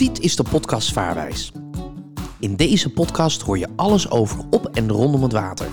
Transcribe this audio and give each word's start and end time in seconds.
Dit 0.00 0.20
is 0.20 0.36
de 0.36 0.42
podcast 0.42 0.92
Vaarwijs. 0.92 1.52
In 2.38 2.56
deze 2.56 2.90
podcast 2.90 3.42
hoor 3.42 3.58
je 3.58 3.68
alles 3.76 4.10
over 4.10 4.44
op 4.50 4.66
en 4.66 4.90
rondom 4.90 5.22
het 5.22 5.32
water. 5.32 5.66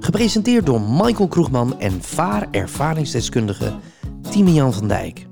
Gepresenteerd 0.00 0.66
door 0.66 0.80
Michael 0.80 1.28
Kroegman 1.28 1.80
en 1.80 2.02
vaarervaringsdeskundige 2.02 3.74
Timian 4.30 4.72
van 4.72 4.88
Dijk. 4.88 5.26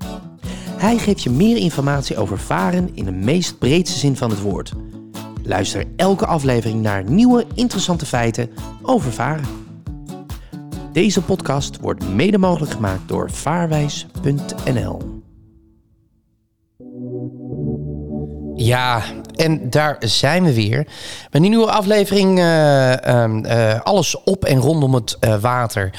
Hij 0.77 0.97
geeft 0.97 1.23
je 1.23 1.29
meer 1.29 1.57
informatie 1.57 2.17
over 2.17 2.39
varen 2.39 2.89
in 2.93 3.05
de 3.05 3.11
meest 3.11 3.59
breedste 3.59 3.99
zin 3.99 4.17
van 4.17 4.29
het 4.29 4.41
woord. 4.41 4.71
Luister 5.43 5.85
elke 5.95 6.25
aflevering 6.25 6.81
naar 6.81 7.03
nieuwe 7.03 7.45
interessante 7.53 8.05
feiten 8.05 8.49
over 8.81 9.11
varen. 9.11 9.45
Deze 10.91 11.21
podcast 11.21 11.79
wordt 11.79 12.09
mede 12.09 12.37
mogelijk 12.37 12.71
gemaakt 12.71 13.07
door 13.07 13.31
vaarwijs.nl. 13.31 15.20
Ja, 18.63 19.03
en 19.35 19.69
daar 19.69 19.97
zijn 19.99 20.43
we 20.43 20.53
weer. 20.53 20.77
Met 21.31 21.41
een 21.43 21.49
nieuwe 21.49 21.71
aflevering 21.71 22.39
eh, 22.39 23.05
ehm, 23.05 23.45
eh, 23.45 23.81
Alles 23.81 24.23
op 24.23 24.45
en 24.45 24.57
rondom 24.57 24.93
het 24.93 25.17
eh, 25.19 25.41
water. 25.41 25.91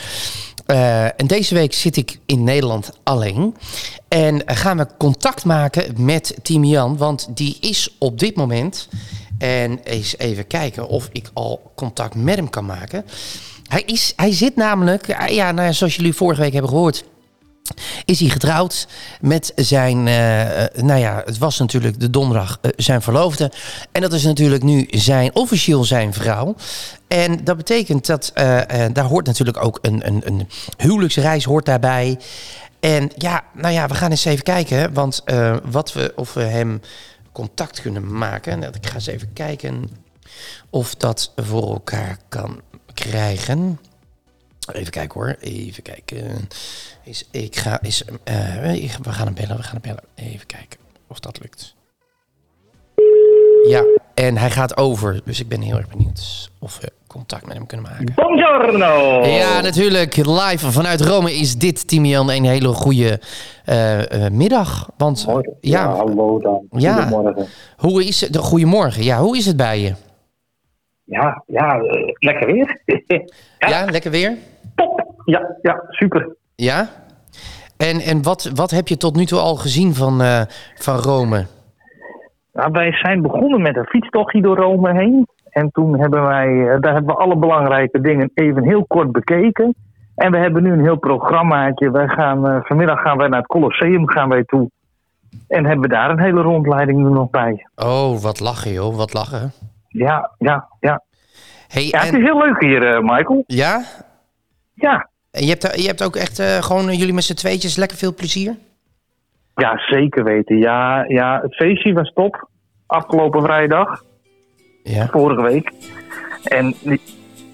En 1.16 1.26
deze 1.26 1.54
week 1.54 1.72
zit 1.72 1.96
ik 1.96 2.18
in 2.26 2.44
Nederland 2.44 2.90
alleen. 3.02 3.56
En 4.08 4.42
gaan 4.44 4.76
we 4.76 4.86
contact 4.98 5.44
maken 5.44 6.04
met 6.04 6.38
Team 6.42 6.64
Jan. 6.64 6.96
Want 6.96 7.28
die 7.34 7.56
is 7.60 7.96
op 7.98 8.18
dit 8.18 8.36
moment... 8.36 8.88
En 9.38 9.80
eens 9.84 10.18
even 10.18 10.46
kijken 10.46 10.88
of 10.88 11.08
ik 11.12 11.30
al 11.32 11.72
contact 11.74 12.14
met 12.14 12.36
hem 12.36 12.50
kan 12.50 12.64
maken. 12.64 13.04
Hij, 13.66 13.82
is, 13.82 14.12
hij 14.16 14.32
zit 14.32 14.56
namelijk, 14.56 15.06
ja, 15.28 15.52
nou 15.52 15.66
ja, 15.66 15.72
zoals 15.72 15.96
jullie 15.96 16.14
vorige 16.14 16.40
week 16.40 16.52
hebben 16.52 16.70
gehoord 16.70 17.04
is 18.04 18.20
hij 18.20 18.28
getrouwd 18.28 18.88
met 19.20 19.52
zijn, 19.56 20.06
eh, 20.06 20.64
eh, 20.64 20.82
nou 20.82 21.00
ja, 21.00 21.22
het 21.24 21.38
was 21.38 21.58
natuurlijk 21.58 22.00
de 22.00 22.10
donderdag 22.10 22.58
uh, 22.62 22.70
zijn 22.76 23.02
verloofde. 23.02 23.52
En 23.92 24.00
dat 24.00 24.12
is 24.12 24.24
natuurlijk 24.24 24.62
nu 24.62 24.86
zijn, 24.90 25.34
officieel 25.34 25.84
zijn 25.84 26.12
vrouw. 26.12 26.54
En 27.08 27.44
dat 27.44 27.56
betekent 27.56 28.06
dat, 28.06 28.30
daar 28.92 29.04
hoort 29.04 29.26
natuurlijk 29.26 29.64
ook 29.64 29.78
een, 29.82 30.06
een, 30.06 30.22
een 30.24 30.48
huwelijksreis 30.76 31.44
hoort 31.44 31.66
daarbij. 31.66 32.18
En 32.80 33.10
ja, 33.16 33.44
nou 33.54 33.74
ja, 33.74 33.86
we 33.86 33.94
gaan 33.94 34.10
eens 34.10 34.24
even 34.24 34.44
kijken, 34.44 34.92
want 34.92 35.24
wat 35.64 35.92
we, 35.92 36.12
of 36.16 36.34
we 36.34 36.42
hem 36.42 36.80
contact 37.32 37.80
kunnen 37.80 38.18
maken. 38.18 38.62
Ik 38.62 38.86
ga 38.86 38.94
eens 38.94 39.06
even 39.06 39.32
kijken 39.32 39.90
of 40.70 40.94
dat 40.94 41.32
voor 41.36 41.72
elkaar 41.72 42.18
kan 42.28 42.60
krijgen. 42.94 43.78
Even 44.72 44.92
kijken 44.92 45.20
hoor, 45.20 45.36
even 45.40 45.82
kijken. 45.82 46.48
Is, 47.04 47.28
ik 47.30 47.56
ga 47.56 47.80
is, 47.80 48.04
uh, 48.04 48.12
we 49.02 49.12
gaan 49.12 49.26
hem 49.26 49.34
bellen, 49.34 49.56
we 49.56 49.62
gaan 49.62 49.78
hem 49.82 49.94
bellen. 49.94 50.04
Even 50.14 50.46
kijken 50.46 50.78
of 51.06 51.20
dat 51.20 51.38
lukt. 51.42 51.74
Ja, 53.68 53.84
en 54.14 54.36
hij 54.36 54.50
gaat 54.50 54.76
over, 54.76 55.20
dus 55.24 55.40
ik 55.40 55.48
ben 55.48 55.60
heel 55.60 55.76
erg 55.76 55.88
benieuwd 55.88 56.50
of 56.58 56.78
we 56.80 56.92
contact 57.06 57.46
met 57.46 57.56
hem 57.56 57.66
kunnen 57.66 57.90
maken. 57.90 58.14
Buongiorno! 58.14 59.24
Ja, 59.24 59.60
natuurlijk. 59.60 60.16
Live 60.16 60.70
vanuit 60.72 61.00
Rome 61.00 61.34
is 61.34 61.56
dit, 61.56 61.88
Timian, 61.88 62.30
een 62.30 62.44
hele 62.44 62.68
goede 62.68 63.20
uh, 63.68 63.98
uh, 63.98 64.28
middag. 64.30 64.90
Want, 64.96 65.26
Morgen. 65.26 65.56
Ja, 65.60 65.82
ja, 65.82 65.94
hallo 65.94 66.38
dan. 66.38 66.66
Ja. 66.70 66.94
Goedemorgen. 66.94 67.46
Hoe 67.76 68.04
is 68.04 68.20
het? 68.20 68.36
Goedemorgen. 68.36 69.02
Ja, 69.02 69.18
hoe 69.18 69.36
is 69.36 69.46
het 69.46 69.56
bij 69.56 69.80
je? 69.80 69.94
Ja, 71.04 71.42
ja 71.46 71.78
lekker 72.18 72.46
weer. 72.46 72.82
ja. 73.58 73.68
ja, 73.68 73.84
lekker 73.84 74.10
weer? 74.10 74.36
Ja, 75.24 75.56
ja, 75.62 75.82
super. 75.88 76.36
Ja? 76.54 76.88
En, 77.76 78.00
en 78.00 78.22
wat, 78.22 78.50
wat 78.54 78.70
heb 78.70 78.88
je 78.88 78.96
tot 78.96 79.16
nu 79.16 79.24
toe 79.24 79.38
al 79.38 79.56
gezien 79.56 79.94
van, 79.94 80.22
uh, 80.22 80.40
van 80.74 80.96
Rome? 80.96 81.46
Nou, 82.52 82.70
wij 82.72 82.92
zijn 82.92 83.22
begonnen 83.22 83.62
met 83.62 83.76
een 83.76 83.86
fietstochtje 83.86 84.42
door 84.42 84.56
Rome 84.56 84.92
heen. 84.92 85.26
En 85.50 85.70
toen 85.70 86.00
hebben 86.00 86.22
wij, 86.22 86.48
uh, 86.48 86.80
daar 86.80 86.92
hebben 86.92 87.14
we 87.14 87.20
alle 87.20 87.36
belangrijke 87.36 88.00
dingen 88.00 88.30
even 88.34 88.64
heel 88.64 88.84
kort 88.86 89.12
bekeken. 89.12 89.74
En 90.14 90.30
we 90.30 90.38
hebben 90.38 90.62
nu 90.62 90.72
een 90.72 90.82
heel 90.82 90.98
programmaatje. 90.98 91.90
Wij 91.90 92.08
gaan, 92.08 92.46
uh, 92.46 92.58
vanmiddag 92.62 93.00
gaan 93.00 93.18
wij 93.18 93.28
naar 93.28 93.38
het 93.38 93.48
Colosseum 93.48 94.08
gaan 94.08 94.28
wij 94.28 94.44
toe. 94.44 94.70
En 95.48 95.64
hebben 95.64 95.88
daar 95.88 96.10
een 96.10 96.20
hele 96.20 96.40
rondleiding 96.40 97.04
er 97.04 97.10
nog 97.10 97.30
bij. 97.30 97.66
Oh, 97.76 98.18
wat 98.18 98.40
lachen 98.40 98.72
joh, 98.72 98.96
wat 98.96 99.12
lachen. 99.14 99.52
Ja, 99.88 100.30
ja, 100.38 100.68
ja. 100.80 101.02
Hey, 101.68 101.84
ja, 101.84 102.00
en... 102.00 102.06
het 102.06 102.14
is 102.14 102.24
heel 102.24 102.38
leuk 102.38 102.60
hier, 102.60 103.02
Michael. 103.04 103.42
Ja? 103.46 103.82
Ja. 104.74 105.10
En 105.32 105.42
je 105.42 105.48
hebt, 105.48 105.80
je 105.80 105.86
hebt 105.86 106.02
ook 106.02 106.16
echt 106.16 106.40
uh, 106.40 106.62
gewoon 106.62 106.88
uh, 106.88 106.98
jullie 106.98 107.14
met 107.14 107.24
z'n 107.24 107.34
tweetjes 107.34 107.76
lekker 107.76 107.96
veel 107.96 108.14
plezier? 108.14 108.56
Ja, 109.54 109.78
zeker 109.78 110.24
weten. 110.24 110.58
Ja, 110.58 111.04
ja 111.08 111.40
het 111.42 111.54
feestje 111.54 111.92
was 111.92 112.12
top. 112.14 112.48
Afgelopen 112.86 113.42
vrijdag. 113.42 114.04
Ja. 114.82 115.06
Vorige 115.06 115.42
week. 115.42 115.72
En 116.44 116.74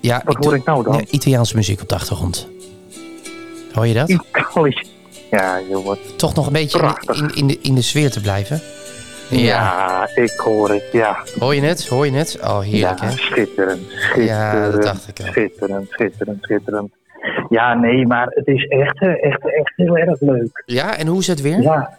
ja, 0.00 0.22
wat 0.24 0.44
hoor 0.44 0.54
ik 0.54 0.64
nou 0.64 0.84
dan? 0.84 0.94
Ja, 0.94 1.04
Italiaanse 1.10 1.56
muziek 1.56 1.80
op 1.80 1.88
de 1.88 1.94
achtergrond. 1.94 2.48
Hoor 3.72 3.86
je 3.86 3.94
dat? 3.94 4.08
Italië. 4.08 4.86
Ja, 5.30 5.60
joh. 5.60 5.96
Toch 6.16 6.34
nog 6.34 6.46
een 6.46 6.52
beetje 6.52 6.96
in, 7.12 7.34
in, 7.34 7.46
de, 7.46 7.58
in 7.62 7.74
de 7.74 7.82
sfeer 7.82 8.10
te 8.10 8.20
blijven? 8.20 8.60
Ja. 9.30 9.38
ja, 9.38 10.08
ik 10.14 10.30
hoor 10.36 10.70
het, 10.70 10.88
ja. 10.92 11.24
Hoor 11.38 11.54
je 11.54 11.60
het? 11.60 11.88
Hoor 11.88 12.06
je 12.06 12.12
het? 12.12 12.38
Oh, 12.42 12.60
heerlijk, 12.60 13.00
ja, 13.00 13.06
hè? 13.06 13.10
schitterend, 13.10 13.90
schitterend. 13.90 14.28
Ja, 14.28 14.70
dat 14.70 14.82
dacht 14.82 15.08
ik 15.08 15.20
al. 15.20 15.26
Schitterend, 15.26 15.90
schitterend, 15.90 16.42
schitterend. 16.42 16.92
Ja, 17.48 17.74
nee, 17.74 18.06
maar 18.06 18.26
het 18.26 18.46
is 18.46 18.66
echt, 18.66 19.00
echt, 19.00 19.54
echt 19.54 19.72
heel 19.76 19.96
erg 19.96 20.20
leuk. 20.20 20.62
Ja, 20.66 20.96
en 20.96 21.06
hoe 21.06 21.18
is 21.18 21.26
het 21.26 21.40
weer? 21.40 21.62
Ja, 21.62 21.98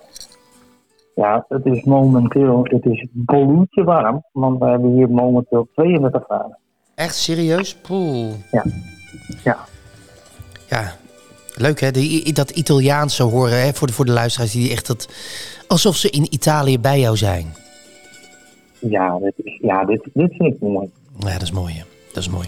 ja 1.15 1.45
het 1.47 1.65
is 1.65 1.83
momenteel, 1.83 2.63
het 2.63 2.85
is 2.85 3.07
bloedje 3.11 3.83
warm, 3.83 4.23
want 4.31 4.59
we 4.59 4.65
hebben 4.65 4.93
hier 4.93 5.09
momenteel 5.09 5.67
32 5.73 6.23
graden. 6.23 6.57
Echt 6.95 7.15
serieus? 7.15 7.75
Poeh. 7.75 8.33
Ja. 8.51 8.63
Ja. 9.43 9.57
Ja, 10.69 10.91
leuk 11.55 11.79
hè, 11.79 11.91
Die, 11.91 12.33
dat 12.33 12.49
Italiaanse 12.49 13.23
horen 13.23 13.61
hè, 13.61 13.73
voor, 13.73 13.87
de, 13.87 13.93
voor 13.93 14.05
de 14.05 14.11
luisteraars 14.11 14.51
die 14.51 14.71
echt 14.71 14.87
dat, 14.87 15.09
alsof 15.67 15.95
ze 15.95 16.09
in 16.09 16.33
Italië 16.33 16.79
bij 16.79 16.99
jou 16.99 17.17
zijn. 17.17 17.53
Ja, 18.79 19.19
dit, 19.19 19.33
is, 19.37 19.57
ja 19.61 19.85
dit, 19.85 20.09
dit 20.13 20.35
vind 20.35 20.53
ik 20.53 20.61
mooi. 20.61 20.89
Ja, 21.19 21.33
dat 21.33 21.41
is 21.41 21.51
mooi 21.51 21.73
hè. 21.73 21.83
Dat 22.13 22.23
is 22.23 22.29
mooi. 22.29 22.47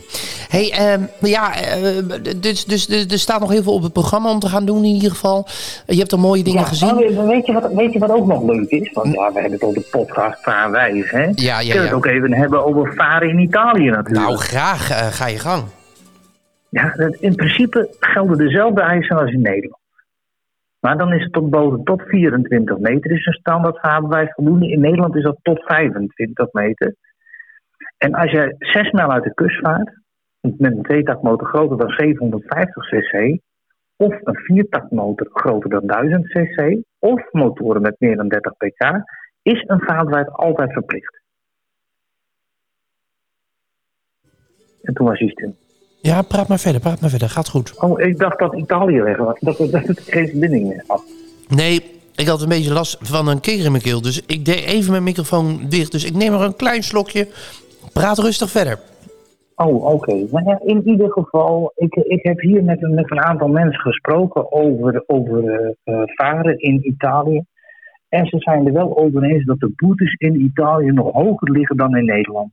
Hey, 0.52 0.94
um, 0.94 1.08
ja, 1.20 1.52
uh, 1.78 2.42
dus, 2.42 2.66
dus, 2.66 2.86
dus 2.86 3.06
er 3.06 3.20
staat 3.20 3.40
nog 3.40 3.52
heel 3.52 3.64
veel 3.64 3.74
op 3.74 3.84
het 3.84 3.94
programma 3.94 4.30
om 4.30 4.40
te 4.40 4.50
gaan 4.50 4.66
doen 4.66 4.84
in 4.84 4.94
ieder 4.94 5.10
geval. 5.10 5.46
Je 5.86 5.98
hebt 5.98 6.12
er 6.12 6.20
mooie 6.20 6.44
dingen 6.44 6.60
ja, 6.60 6.66
gezien. 6.66 6.96
Nou, 6.96 7.28
weet, 7.28 7.46
je 7.46 7.54
wat, 7.54 7.74
weet 7.74 7.94
je 7.94 8.00
wat 8.00 8.12
ook 8.12 8.28
nog 8.28 8.44
leuk 8.44 8.70
is? 8.70 8.92
Want 8.92 9.14
ja, 9.14 9.28
we 9.28 9.34
hebben 9.34 9.52
het 9.52 9.64
over 9.64 9.82
de 9.82 9.88
podcast 9.92 10.44
Vaarwijs, 10.44 11.12
hè? 11.12 11.24
Ja, 11.24 11.32
ja, 11.36 11.58
Kunnen 11.58 11.66
we 11.66 11.74
ja. 11.74 11.82
het 11.82 11.94
ook 11.94 12.06
even 12.06 12.34
hebben 12.34 12.66
over 12.66 12.94
varen 12.94 13.30
in 13.30 13.40
Italië 13.40 13.90
natuurlijk. 13.90 14.28
Nou, 14.28 14.38
graag. 14.38 14.90
Uh, 14.90 14.98
ga 14.98 15.28
je 15.28 15.40
gang. 15.40 15.64
Ja, 16.70 16.94
in 17.20 17.36
principe 17.36 17.96
gelden 18.00 18.38
dezelfde 18.38 18.82
eisen 18.82 19.18
als 19.18 19.32
in 19.32 19.42
Nederland. 19.42 19.80
Maar 20.80 20.98
dan 20.98 21.14
is 21.14 21.24
het 21.24 21.34
tot 21.34 21.50
boven 21.50 21.84
tot 21.84 22.02
24 22.02 22.78
meter 22.78 23.12
is 23.12 23.26
een 23.26 23.34
standaard 23.34 23.80
vaarbewijs 23.80 24.32
voldoende. 24.34 24.68
In 24.68 24.80
Nederland 24.80 25.16
is 25.16 25.24
dat 25.24 25.38
tot 25.42 25.64
25 25.64 26.48
meter. 26.52 26.96
En 27.98 28.14
als 28.14 28.32
je 28.32 28.56
zes 28.58 28.92
mijl 28.92 29.12
uit 29.12 29.24
de 29.24 29.34
kust 29.34 29.60
vaart, 29.60 30.01
met 30.42 30.72
een 30.72 30.84
tweetaktmotor 30.84 31.48
groter 31.48 31.78
dan 31.78 31.90
750 31.90 32.90
cc, 32.90 33.40
of 33.96 34.20
een 34.24 34.36
viertaktmotor 34.36 35.30
groter 35.34 35.70
dan 35.70 35.88
1000 35.88 36.28
cc, 36.28 36.78
of 37.00 37.32
motoren 37.32 37.82
met 37.82 37.96
meer 38.00 38.16
dan 38.16 38.28
30 38.28 38.54
pk, 38.58 39.04
is 39.42 39.64
een 39.68 39.80
vaartwijd 39.80 40.32
altijd 40.32 40.74
verplicht. 40.74 41.20
En 44.82 44.94
toen 44.94 45.08
was 45.08 45.20
hij 45.20 45.30
stil. 45.30 45.56
Ja, 46.02 46.22
praat 46.22 46.48
maar 46.48 46.60
verder, 46.60 46.82
praat 46.82 47.02
maar 47.02 47.10
verder. 47.10 47.30
Gaat 47.30 47.50
goed. 47.50 47.80
Oh, 47.80 48.00
ik 48.00 48.18
dacht 48.18 48.40
dat 48.40 48.56
Italië 48.56 49.02
weg 49.02 49.18
was. 49.18 49.40
Dat, 49.40 49.58
dat, 49.58 49.72
dat 49.72 49.88
het 49.88 50.00
geen 50.00 50.28
verbinding 50.28 50.68
meer 50.68 50.84
had. 50.88 51.04
Nee, 51.48 52.00
ik 52.16 52.28
had 52.28 52.42
een 52.42 52.50
beetje 52.50 52.74
last 52.74 52.98
van 53.02 53.28
een 53.28 53.40
kikker 53.40 53.66
in 53.66 53.72
mijn 53.72 53.84
keel. 53.84 54.02
Dus 54.02 54.26
ik 54.26 54.46
deed 54.46 54.64
even 54.64 54.92
mijn 54.92 55.04
microfoon 55.04 55.66
dicht. 55.70 55.92
Dus 55.92 56.06
ik 56.06 56.14
neem 56.14 56.34
er 56.34 56.42
een 56.42 56.56
klein 56.56 56.84
slokje. 56.84 57.28
Praat 57.94 58.18
rustig 58.18 58.50
verder. 58.50 58.80
Oh, 59.66 59.84
oké. 59.84 60.12
Okay. 60.12 60.44
Ja, 60.44 60.60
in 60.64 60.88
ieder 60.88 61.12
geval, 61.12 61.72
ik, 61.76 61.96
ik 61.96 62.24
heb 62.24 62.40
hier 62.40 62.64
met 62.64 62.84
een, 62.84 62.94
met 62.94 63.12
een 63.12 63.22
aantal 63.22 63.48
mensen 63.48 63.82
gesproken 63.82 64.52
over, 64.52 65.04
over 65.08 65.44
uh, 65.84 66.02
varen 66.06 66.60
in 66.60 66.88
Italië. 66.88 67.44
En 68.10 68.26
ze 68.26 68.38
zijn 68.40 68.68
er 68.68 68.74
wel 68.74 68.98
over 68.98 69.24
eens 69.24 69.46
dat 69.46 69.60
de 69.60 69.72
boetes 69.76 70.14
in 70.14 70.42
Italië 70.42 70.92
nog 70.92 71.14
hoger 71.14 71.52
liggen 71.52 71.78
dan 71.78 71.98
in 71.98 72.06
Nederland. 72.06 72.52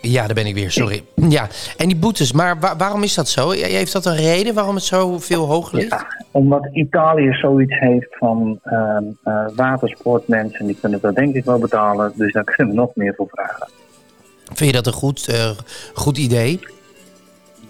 Ja, 0.00 0.26
daar 0.26 0.34
ben 0.34 0.46
ik 0.46 0.54
weer, 0.54 0.70
sorry. 0.70 1.02
Ja, 1.14 1.46
en 1.76 1.88
die 1.88 1.96
boetes, 1.96 2.32
maar 2.32 2.60
waar, 2.60 2.76
waarom 2.76 3.02
is 3.02 3.14
dat 3.14 3.28
zo? 3.28 3.50
Heeft 3.50 3.92
dat 3.92 4.06
een 4.06 4.16
reden 4.16 4.54
waarom 4.54 4.74
het 4.74 4.84
zo 4.84 5.18
veel 5.18 5.46
hoger 5.46 5.78
ligt? 5.78 5.90
Ja, 5.90 6.06
omdat 6.30 6.68
Italië 6.72 7.32
zoiets 7.32 7.78
heeft 7.78 8.16
van 8.18 8.60
uh, 8.64 8.98
uh, 9.24 9.48
watersportmensen, 9.56 10.66
die 10.66 10.78
kunnen 10.80 11.00
dat 11.00 11.14
denk 11.14 11.34
ik 11.34 11.44
wel 11.44 11.58
betalen, 11.58 12.12
dus 12.16 12.32
daar 12.32 12.44
kunnen 12.44 12.74
we 12.74 12.80
nog 12.80 12.94
meer 12.94 13.14
voor 13.14 13.28
vragen. 13.28 13.68
Vind 14.54 14.70
je 14.70 14.76
dat 14.82 14.86
een 14.86 14.92
goed, 14.92 15.26
uh, 15.30 15.50
goed 15.94 16.18
idee? 16.18 16.60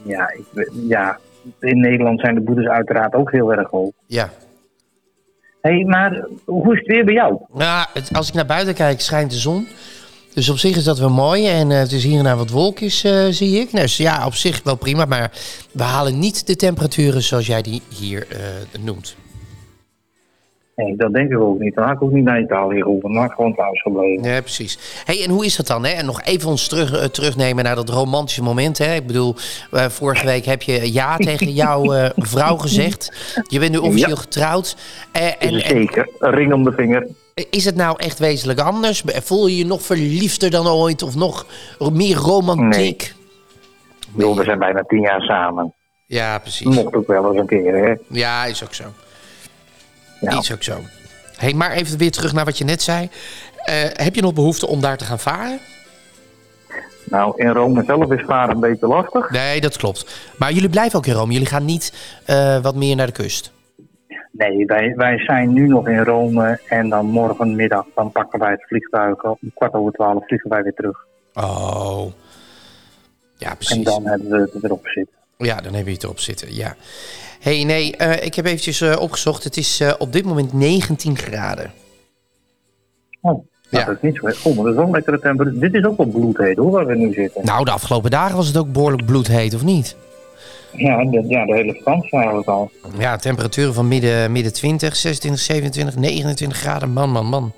Ja, 0.02 0.31
ik, 0.55 0.70
ja, 0.88 1.19
in 1.61 1.81
Nederland 1.81 2.20
zijn 2.20 2.34
de 2.34 2.40
boetes 2.40 2.67
uiteraard 2.67 3.14
ook 3.14 3.31
heel 3.31 3.52
erg 3.52 3.70
hoog. 3.70 3.90
Ja. 4.06 4.31
hey, 5.61 5.84
maar 5.84 6.26
hoe 6.44 6.73
is 6.73 6.79
het 6.79 6.87
weer 6.88 7.05
bij 7.05 7.14
jou? 7.14 7.38
Nou, 7.52 7.87
het- 7.94 8.12
als 8.12 8.29
ik 8.29 8.34
naar 8.34 8.46
buiten 8.46 8.75
kijk, 8.75 9.00
schijnt 9.00 9.31
de 9.31 9.37
zon. 9.38 9.69
Dus 10.34 10.49
op 10.49 10.58
zich 10.58 10.76
is 10.76 10.84
dat 10.84 10.99
wel 10.99 11.11
mooi. 11.11 11.46
En 11.49 11.70
eh, 11.70 11.79
het 11.79 11.93
is 11.93 12.05
hier 12.05 12.19
en 12.19 12.25
daar 12.25 12.37
wat 12.37 12.50
wolkjes, 12.50 13.05
eh, 13.05 13.26
zie 13.31 13.61
ik. 13.61 13.70
Dus 13.70 13.96
ja, 13.96 14.26
op 14.26 14.35
zich 14.35 14.62
wel 14.62 14.75
prima. 14.76 15.05
Maar 15.05 15.31
we 15.73 15.82
halen 15.82 16.19
niet 16.19 16.46
de 16.46 16.56
temperaturen 16.56 17.23
zoals 17.23 17.46
jij 17.46 17.62
die 17.62 17.82
hier 17.99 18.26
eh, 18.28 18.38
noemt. 18.81 19.17
Nee, 20.76 20.96
dat 20.96 21.12
denk 21.12 21.30
ik 21.30 21.38
ook 21.38 21.58
niet. 21.58 21.74
Dan 21.74 21.84
had 21.84 21.92
ik 21.94 22.02
ook 22.02 22.12
niet 22.12 22.24
naar 22.24 22.40
Italië 22.40 22.82
gehoeven. 22.82 23.10
Ik 23.10 23.32
gewoon 23.32 23.54
thuis 23.54 23.82
gebleven. 23.82 24.30
Ja, 24.30 24.40
precies. 24.40 24.78
Hey, 25.04 25.24
en 25.24 25.30
hoe 25.30 25.44
is 25.44 25.56
dat 25.56 25.66
dan? 25.66 25.84
Hè? 25.84 25.90
En 25.92 26.06
nog 26.06 26.22
even 26.22 26.48
ons 26.48 26.69
terug, 26.69 26.92
eh, 27.00 27.04
terugnemen 27.04 27.64
naar 27.64 27.74
dat 27.74 27.88
romantische 27.88 28.42
moment. 28.42 28.78
Hè? 28.78 28.94
Ik 28.94 29.06
bedoel, 29.06 29.34
eh, 29.70 29.84
vorige 29.88 30.26
week 30.26 30.44
heb 30.44 30.62
je 30.62 30.92
ja 30.92 31.16
tegen 31.28 31.52
jouw 31.52 31.92
eh, 31.92 32.10
vrouw 32.16 32.56
gezegd. 32.56 33.12
Je 33.48 33.58
bent 33.58 33.72
nu 33.72 33.78
officieel 33.78 34.08
Ja. 34.08 34.14
getrouwd. 34.16 34.76
En, 35.12 35.60
Zeker. 35.60 36.08
Een 36.19 36.30
ring 36.34 36.52
om 36.52 36.64
de 36.64 36.72
vinger. 36.72 37.06
is 37.50 37.64
het 37.64 37.76
nou 37.76 37.94
echt 37.98 38.18
wezenlijk 38.18 38.60
anders? 38.60 39.02
Voel 39.06 39.46
je 39.46 39.56
je 39.56 39.66
nog 39.66 39.82
verliefder 39.82 40.50
dan 40.50 40.68
ooit? 40.68 41.02
Of 41.02 41.14
nog 41.14 41.46
meer 41.92 42.16
romantiek? 42.16 43.02
Ik 44.00 44.12
bedoel, 44.18 44.36
we 44.36 44.44
zijn 44.44 44.58
bijna 44.58 44.82
tien 44.86 45.00
jaar 45.00 45.20
samen. 45.20 45.75
Ja, 46.06 46.38
precies. 46.38 46.66
Mocht 46.76 46.94
ook 46.94 47.06
wel 47.06 47.28
eens 47.30 47.38
een 47.40 47.46
keer, 47.46 47.75
hè? 47.84 47.94
Ja, 48.08 48.44
is 48.44 48.64
ook 48.64 48.75
zo. 48.75 48.84
Ja. 50.30 50.38
Is 50.38 50.52
ook 50.52 50.62
zo. 50.62 50.80
Hey, 51.36 51.52
maar 51.52 51.70
even 51.70 51.98
weer 51.98 52.10
terug 52.10 52.32
naar 52.32 52.44
wat 52.44 52.58
je 52.58 52.64
net 52.64 52.82
zei. 52.82 53.10
Eh, 53.64 53.74
heb 53.92 54.14
je 54.14 54.22
nog 54.22 54.34
behoefte 54.34 54.66
om 54.66 54.80
daar 54.80 54.96
te 54.96 55.04
gaan 55.04 55.19
varen? 55.19 55.58
Nou, 57.04 57.42
in 57.42 57.48
Rome 57.48 57.84
zelf 57.84 58.12
is 58.12 58.24
varen 58.24 58.54
een 58.54 58.60
beetje 58.60 58.86
lastig. 58.86 59.30
Nee, 59.30 59.60
dat 59.60 59.76
klopt. 59.76 60.32
Maar 60.38 60.52
jullie 60.52 60.69
blijven 60.69 60.98
ook 60.98 61.06
in 61.06 61.12
Rome. 61.12 61.32
Jullie 61.32 61.48
gaan 61.48 61.64
niet 61.64 61.92
eh, 62.24 62.62
wat 62.62 62.74
meer 62.74 62.96
naar 62.96 63.06
de 63.06 63.12
kust. 63.12 63.52
Nee, 64.32 64.66
wij, 64.66 64.94
wij 64.96 65.19
zijn 65.19 65.52
nu 65.52 65.66
nog 65.66 65.88
in 65.88 66.04
Rome 66.04 66.60
en 66.68 66.88
dan 66.88 67.06
morgenmiddag 67.06 67.86
dan 67.94 68.12
pakken 68.12 68.38
wij 68.38 68.50
het 68.50 68.64
vliegtuig. 68.66 69.25
Om 69.25 69.38
kwart 69.54 69.72
over 69.72 69.92
twaalf 69.92 70.26
vliegen 70.26 70.50
wij 70.50 70.62
weer 70.62 70.75
terug. 70.75 71.06
Oh. 71.34 72.06
Ja, 73.36 73.54
precies. 73.54 73.76
En 73.76 73.82
dan 73.82 74.06
hebben 74.06 74.30
we 74.30 74.50
het 74.52 74.64
erop 74.64 74.86
zitten. 74.86 75.21
Ja, 75.42 75.60
dan 75.60 75.74
heb 75.74 75.86
je 75.86 75.92
het 75.92 76.02
erop 76.02 76.18
zitten. 76.20 76.54
Ja. 76.54 76.76
hey, 77.40 77.64
nee, 77.64 77.96
eh, 77.96 78.26
ik 78.26 78.34
heb 78.34 78.44
eventjes 78.46 78.80
eh, 78.80 78.96
opgezocht. 79.00 79.44
Het 79.44 79.56
is 79.56 79.80
eh, 79.80 79.92
op 79.98 80.12
dit 80.12 80.24
moment 80.24 80.52
19 80.52 81.16
graden. 81.16 81.72
Oh, 83.20 83.30
nou, 83.32 83.44
Ja. 83.70 83.84
dat 83.84 83.94
is 83.94 84.00
niet 84.02 84.16
zo. 84.16 84.26
hè. 84.26 84.32
Oh, 84.50 84.54
maar 84.56 84.64
dat 84.64 84.72
is 84.72 84.78
wel 84.78 84.84
een 84.86 84.90
lekkere 84.92 85.18
temperatuur. 85.18 85.60
Dit 85.60 85.74
is 85.74 85.84
ook 85.84 85.96
wel 85.96 86.06
bloedheet 86.06 86.56
hoor, 86.56 86.70
waar 86.70 86.86
we 86.86 86.94
nu 86.96 87.12
zitten. 87.12 87.44
Nou, 87.44 87.64
de 87.64 87.70
afgelopen 87.70 88.10
dagen 88.10 88.36
was 88.36 88.46
het 88.46 88.56
ook 88.56 88.72
behoorlijk 88.72 89.06
bloedheet, 89.06 89.54
of 89.54 89.64
niet? 89.64 89.96
Ja, 90.76 91.04
de, 91.04 91.24
ja, 91.28 91.44
de 91.46 91.54
hele 91.54 91.74
vakantie 91.74 92.18
eigenlijk 92.18 92.48
al. 92.48 92.70
Ja, 92.98 93.16
temperaturen 93.16 93.74
van 93.74 93.88
midden, 93.88 94.32
midden 94.32 94.52
20, 94.52 94.96
26, 94.96 95.40
27, 95.40 95.96
29 95.96 96.58
graden. 96.58 96.90
Man, 96.92 97.10
man, 97.10 97.26
man. 97.26 97.52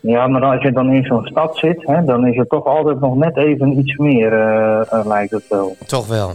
Ja, 0.00 0.26
maar 0.26 0.42
als 0.42 0.62
je 0.62 0.72
dan 0.72 0.92
in 0.92 1.04
zo'n 1.04 1.26
stad 1.26 1.56
zit, 1.56 1.82
hè, 1.86 2.04
dan 2.04 2.26
is 2.26 2.36
het 2.36 2.48
toch 2.48 2.64
altijd 2.64 3.00
nog 3.00 3.16
net 3.16 3.36
even 3.36 3.78
iets 3.78 3.96
meer, 3.96 4.30
lijkt 5.04 5.30
het 5.30 5.44
wel. 5.48 5.76
Toch 5.86 6.06
wel. 6.06 6.32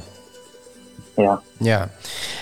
Ja. 1.16 1.42
Ja. 1.60 1.90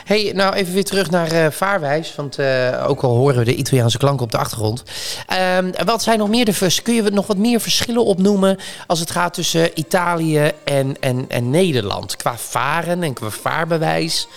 hey, 0.05 0.31
nou 0.35 0.53
even 0.53 0.73
weer 0.73 0.83
terug 0.83 1.11
naar 1.11 1.31
eh, 1.31 1.49
Vaarwijs. 1.49 2.15
Want 2.15 2.37
eh, 2.39 2.85
ook 2.87 3.01
al 3.01 3.15
horen 3.15 3.37
we 3.37 3.43
de 3.45 3.55
Italiaanse 3.55 3.97
klanken 3.97 4.25
op 4.25 4.31
de 4.31 4.37
achtergrond. 4.37 4.83
Ehm, 5.27 5.71
wat 5.85 6.01
zijn 6.01 6.19
nog 6.19 6.29
meer 6.29 6.45
de 6.45 6.53
vers? 6.53 6.81
Kun 6.81 6.93
je 6.93 7.01
nog 7.01 7.27
wat 7.27 7.37
meer 7.37 7.59
verschillen 7.59 8.05
opnoemen 8.05 8.57
als 8.87 8.99
het 8.99 9.11
gaat 9.11 9.33
tussen 9.33 9.79
Italië 9.79 10.51
en, 10.63 10.95
en, 10.99 11.25
en 11.27 11.49
Nederland? 11.49 12.15
Qua 12.15 12.35
varen 12.35 13.03
en 13.03 13.13
qua 13.13 13.29
vaarbewijs. 13.29 14.27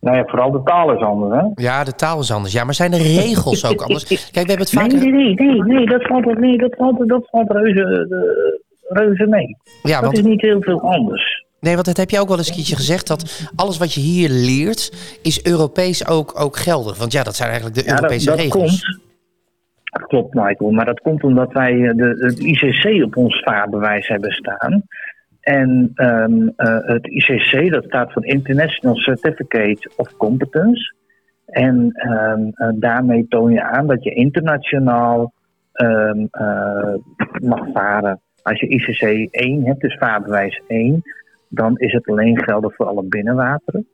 Nou 0.00 0.16
ja, 0.16 0.24
vooral 0.26 0.50
de 0.50 0.62
taal 0.64 0.92
is 0.92 1.00
anders, 1.02 1.40
hè? 1.40 1.62
Ja, 1.62 1.84
de 1.84 1.94
taal 1.94 2.20
is 2.20 2.32
anders. 2.32 2.52
Ja, 2.52 2.64
maar 2.64 2.74
zijn 2.74 2.90
de 2.90 2.96
regels 3.02 3.66
ook 3.66 3.82
anders? 3.82 4.04
Kijk, 4.32 4.46
we 4.46 4.52
hebben 4.52 4.58
het 4.58 4.72
Nee, 4.72 5.12
nee, 5.12 5.12
nee, 5.12 5.34
nee, 5.34 5.62
nee, 5.62 5.86
dat 5.86 6.02
valt, 6.06 6.26
er- 6.26 6.40
nee, 6.40 6.58
dat 6.58 6.74
valt, 6.78 7.08
dat 7.08 7.28
valt 7.30 7.50
reuze, 7.50 8.06
de, 8.08 8.60
reuze 8.88 9.26
mee. 9.26 9.56
Ja, 9.82 10.00
Dat 10.00 10.12
is 10.12 10.18
want, 10.20 10.30
niet 10.30 10.40
heel 10.40 10.62
veel 10.62 10.80
anders. 10.80 11.44
Nee, 11.60 11.74
want 11.74 11.86
dat 11.86 11.96
heb 11.96 12.10
je 12.10 12.20
ook 12.20 12.28
wel 12.28 12.38
eens 12.38 12.48
een 12.48 12.54
keertje 12.54 12.76
gezegd. 12.76 13.06
Dat 13.06 13.50
alles 13.56 13.78
wat 13.78 13.92
je 13.94 14.00
hier 14.00 14.28
leert, 14.28 14.92
is 15.22 15.44
Europees 15.44 16.08
ook, 16.08 16.40
ook 16.40 16.56
geldig. 16.56 16.98
Want 16.98 17.12
ja, 17.12 17.22
dat 17.22 17.36
zijn 17.36 17.50
eigenlijk 17.50 17.78
de 17.78 17.84
Ja, 17.84 17.90
dat, 17.90 18.00
Europese 18.00 18.26
dat 18.30 18.38
regels. 18.38 18.82
komt. 18.82 19.04
Dat 19.82 20.06
klopt, 20.08 20.34
Michael. 20.34 20.70
Maar 20.70 20.84
dat 20.84 21.00
komt 21.00 21.22
omdat 21.22 21.52
wij 21.52 21.72
eh, 21.72 21.96
de, 21.96 22.16
het 22.18 22.38
ICC 22.38 23.04
op 23.04 23.16
ons 23.16 23.40
vaarbewijs 23.42 24.08
hebben 24.08 24.32
staan. 24.32 24.82
En 25.40 25.90
ehm, 25.94 26.48
eh, 26.56 26.78
het 26.80 27.06
ICC, 27.06 27.72
dat 27.72 27.84
staat 27.84 28.12
voor 28.12 28.26
International 28.26 28.96
Certificate 28.96 29.90
of 29.96 30.16
Competence. 30.16 30.94
En 31.46 31.90
ehm, 31.92 32.40
eh, 32.54 32.68
daarmee 32.74 33.26
toon 33.28 33.52
je 33.52 33.62
aan 33.62 33.86
dat 33.86 34.04
je 34.04 34.10
internationaal 34.14 35.32
ehm, 35.72 36.26
eh, 36.30 36.94
mag 37.42 37.60
varen. 37.72 38.20
Als 38.42 38.60
je 38.60 38.68
ICC 38.68 39.28
1 39.30 39.64
hebt, 39.64 39.80
dus 39.80 39.96
vaarbewijs 39.96 40.60
1, 40.66 41.02
dan 41.48 41.76
is 41.78 41.92
het 41.92 42.08
alleen 42.08 42.42
geldig 42.42 42.74
voor 42.74 42.86
alle 42.86 43.02
binnenwateren. 43.04 43.86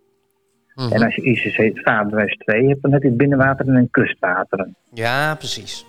Mhm. 0.75 0.93
En 0.93 1.03
als 1.03 1.15
je 1.15 1.23
ICC 1.23 1.79
vaarbewijs 1.79 2.37
2 2.37 2.69
hebt, 2.69 2.83
dan 2.83 2.93
heb 2.93 3.03
je 3.03 3.11
binnenwateren 3.11 3.77
en 3.77 3.91
kustwateren. 3.91 4.77
Ja, 4.93 5.35
precies. 5.35 5.87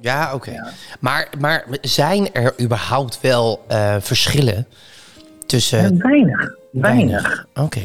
Ja, 0.00 0.34
oké. 0.34 0.52
Maar, 1.00 1.28
maar 1.40 1.64
zijn 1.80 2.32
er 2.32 2.54
überhaupt 2.62 3.20
wel 3.20 3.60
eh, 3.68 3.96
verschillen 4.00 4.66
tussen... 5.46 5.96
Ja, 5.96 6.02
weinig, 6.08 6.56
weinig. 6.72 7.46
Oké. 7.54 7.80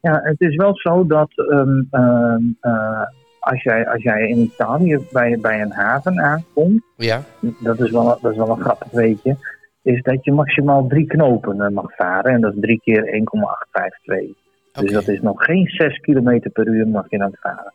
Ja, 0.00 0.20
het 0.22 0.40
is 0.40 0.56
wel 0.56 0.76
zo 0.76 1.06
dat 1.06 1.30
ehm, 1.34 1.82
ehm, 1.90 2.42
eh, 2.60 3.02
als, 3.40 3.62
jij, 3.62 3.88
als 3.88 4.02
jij 4.02 4.28
in 4.28 4.38
Italië 4.38 5.06
bij, 5.12 5.38
bij 5.40 5.60
een 5.62 5.72
haven 5.72 6.20
aankomt, 6.20 6.82
Ja. 6.96 7.22
dat 7.60 7.80
is, 7.80 7.90
wel, 7.90 8.18
dat 8.20 8.30
is 8.32 8.36
wel 8.36 8.50
een 8.50 8.60
grappig 8.60 8.90
weetje, 8.90 9.36
is 9.82 10.02
dat 10.02 10.24
je 10.24 10.32
maximaal 10.32 10.86
drie 10.86 11.06
knopen 11.06 11.60
eh, 11.60 11.68
mag 11.68 11.94
varen. 11.96 12.32
En 12.32 12.40
dat 12.40 12.52
is 12.54 12.60
drie 12.60 12.80
keer 12.80 13.12
1,852. 13.12 14.36
Oké. 14.72 14.84
Dus 14.84 14.92
dat 14.92 15.08
is 15.08 15.20
nog 15.20 15.44
geen 15.44 15.66
6 15.66 16.00
km 16.00 16.50
per 16.52 16.66
uur 16.66 16.88
mag 16.88 17.06
je 17.08 17.18
aan 17.18 17.30
het 17.30 17.40
varen. 17.40 17.72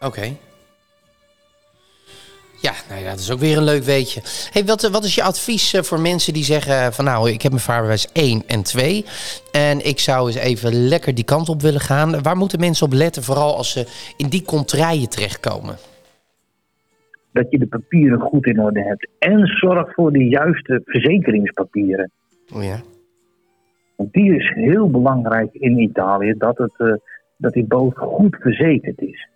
Oké. 0.00 0.36
Ja, 2.60 2.72
nou 2.88 3.00
ja, 3.00 3.10
dat 3.10 3.18
is 3.18 3.30
ook 3.30 3.38
weer 3.38 3.56
een 3.56 3.64
leuk 3.64 3.82
weetje. 3.82 4.20
Hey, 4.50 4.64
wat, 4.64 4.82
wat 4.82 5.04
is 5.04 5.14
je 5.14 5.22
advies 5.22 5.72
eh, 5.72 5.82
voor 5.82 6.00
mensen 6.00 6.32
die 6.32 6.44
zeggen 6.44 6.92
van 6.92 7.04
nou, 7.04 7.30
ik 7.30 7.42
heb 7.42 7.52
mijn 7.52 7.64
vaarbewijs 7.64 8.12
1 8.12 8.42
en 8.46 8.62
2 8.62 9.04
en 9.52 9.86
ik 9.86 9.98
zou 10.00 10.26
eens 10.26 10.36
even 10.36 10.72
lekker 10.88 11.14
die 11.14 11.24
kant 11.24 11.48
op 11.48 11.62
willen 11.62 11.80
gaan. 11.80 12.22
Waar 12.22 12.36
moeten 12.36 12.60
mensen 12.60 12.86
op 12.86 12.92
letten, 12.92 13.22
vooral 13.22 13.56
als 13.56 13.70
ze 13.70 13.86
in 14.16 14.28
die 14.28 14.42
contraien 14.42 15.08
terechtkomen? 15.08 15.76
Dat 17.32 17.46
je 17.50 17.58
de 17.58 17.66
papieren 17.66 18.20
goed 18.20 18.46
in 18.46 18.60
orde 18.60 18.82
hebt. 18.82 19.08
En 19.18 19.46
zorg 19.46 19.94
voor 19.94 20.12
de 20.12 20.24
juiste 20.24 20.80
verzekeringspapieren. 20.84 22.10
Oh 22.54 22.64
ja. 22.64 22.80
Want 23.96 24.12
die 24.12 24.36
is 24.36 24.52
heel 24.54 24.90
belangrijk 24.90 25.52
in 25.52 25.78
Italië, 25.78 26.34
dat, 26.38 26.58
het, 26.58 26.74
eh, 26.76 26.94
dat 27.36 27.52
die 27.52 27.64
boot 27.64 27.96
goed 27.96 28.36
verzekerd 28.40 29.00
is. 29.00 29.28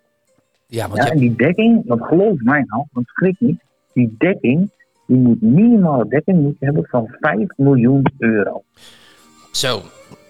Ja, 0.67 0.87
want 0.87 1.03
Ja, 1.03 1.11
en 1.11 1.17
die 1.17 1.35
dekking, 1.35 1.81
want 1.85 2.03
geloof 2.03 2.39
mij 2.39 2.63
nou, 2.67 2.85
want 2.91 3.07
schrik 3.07 3.35
niet, 3.39 3.59
die 3.93 4.15
dekking, 4.17 4.71
die 5.07 5.17
moet 5.17 5.41
minimale 5.41 6.07
dekking 6.07 6.41
moet 6.41 6.55
hebben 6.59 6.85
van 6.85 7.15
5 7.19 7.47
miljoen 7.55 8.05
euro. 8.17 8.63
Zo. 9.51 9.81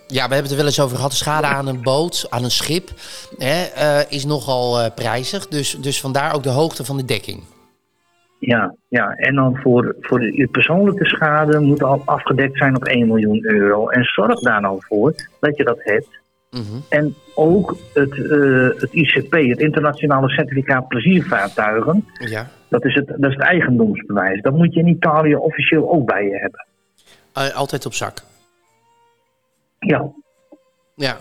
Ja, 0.07 0.27
we 0.27 0.33
hebben 0.33 0.37
het 0.37 0.51
er 0.51 0.57
wel 0.57 0.65
eens 0.65 0.79
over 0.79 0.95
gehad. 0.95 1.11
De 1.11 1.17
schade 1.17 1.47
aan 1.47 1.67
een 1.67 1.81
boot, 1.81 2.25
aan 2.29 2.43
een 2.43 2.51
schip, 2.51 2.89
hè, 3.37 3.63
eh, 3.63 4.11
is 4.11 4.25
nogal 4.25 4.79
eh, 4.79 4.93
prijzig. 4.95 5.47
Dus, 5.47 5.77
dus 5.81 6.01
vandaar 6.01 6.35
ook 6.35 6.43
de 6.43 6.49
hoogte 6.49 6.85
van 6.85 6.97
de 6.97 7.05
dekking. 7.05 7.43
Ja, 8.39 8.75
ja, 8.87 9.11
en 9.15 9.35
dan 9.35 9.57
voor, 9.57 9.95
voor 9.99 10.19
de 10.19 10.47
persoonlijke 10.51 11.05
schade 11.05 11.59
moet 11.59 11.83
al 11.83 12.01
afgedekt 12.05 12.57
zijn 12.57 12.75
op 12.75 12.83
1 12.83 13.07
miljoen 13.07 13.45
euro. 13.45 13.89
En 13.89 14.03
zorg 14.03 14.39
daar 14.39 14.61
nou 14.61 14.77
voor 14.87 15.13
dat 15.39 15.57
je 15.57 15.63
dat 15.63 15.77
hebt. 15.83 16.07
Mhm. 16.51 16.79
En 16.89 17.15
ook 17.35 17.75
het, 17.93 18.11
eh, 18.31 18.81
het 18.81 18.93
ICP, 18.93 19.31
het 19.31 19.59
Internationale 19.59 20.29
Certificaat 20.29 20.87
Pleziervaartuigen, 20.87 22.05
Ja. 22.13 22.47
dat 22.69 22.85
is, 22.85 22.95
het, 22.95 23.07
dat 23.07 23.29
is 23.29 23.35
het 23.35 23.43
eigendomsbewijs. 23.43 24.41
Dat 24.41 24.53
moet 24.53 24.73
je 24.73 24.79
in 24.79 24.87
Italië 24.87 25.35
officieel 25.35 25.91
ook 25.91 26.05
bij 26.05 26.23
je 26.23 26.37
hebben. 26.37 26.65
Eh, 27.33 27.55
altijd 27.55 27.85
op 27.85 27.93
zak. 27.93 28.17
Ja, 29.79 30.11
Ja. 30.95 31.17